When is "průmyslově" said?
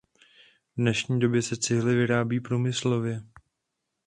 2.39-3.21